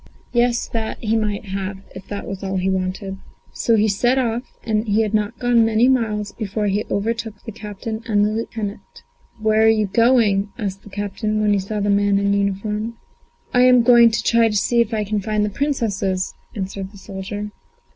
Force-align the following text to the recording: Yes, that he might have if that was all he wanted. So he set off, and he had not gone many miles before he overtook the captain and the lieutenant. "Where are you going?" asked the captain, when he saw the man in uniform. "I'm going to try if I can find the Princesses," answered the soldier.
Yes, 0.33 0.67
that 0.69 0.97
he 0.97 1.15
might 1.15 1.45
have 1.45 1.77
if 1.93 2.07
that 2.07 2.25
was 2.25 2.41
all 2.43 2.55
he 2.57 2.71
wanted. 2.71 3.17
So 3.53 3.75
he 3.75 3.87
set 3.87 4.17
off, 4.17 4.41
and 4.63 4.87
he 4.87 5.03
had 5.03 5.13
not 5.13 5.37
gone 5.37 5.63
many 5.63 5.87
miles 5.87 6.31
before 6.31 6.65
he 6.65 6.83
overtook 6.89 7.35
the 7.45 7.51
captain 7.51 8.01
and 8.07 8.25
the 8.25 8.31
lieutenant. 8.31 8.81
"Where 9.39 9.61
are 9.61 9.67
you 9.69 9.85
going?" 9.85 10.49
asked 10.57 10.81
the 10.81 10.89
captain, 10.89 11.39
when 11.39 11.53
he 11.53 11.59
saw 11.59 11.81
the 11.81 11.91
man 11.91 12.17
in 12.17 12.33
uniform. 12.33 12.97
"I'm 13.53 13.83
going 13.83 14.09
to 14.09 14.23
try 14.23 14.49
if 14.49 14.91
I 14.91 15.03
can 15.03 15.19
find 15.21 15.45
the 15.45 15.51
Princesses," 15.51 16.33
answered 16.55 16.91
the 16.91 16.97
soldier. 16.97 17.51